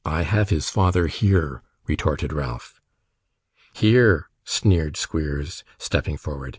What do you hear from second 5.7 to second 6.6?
stepping forward.